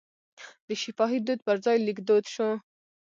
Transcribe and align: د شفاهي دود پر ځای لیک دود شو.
د 0.67 0.69
شفاهي 0.81 1.19
دود 1.25 1.39
پر 1.47 1.57
ځای 1.65 1.77
لیک 1.85 1.99
دود 2.07 2.25
شو. 2.33 2.49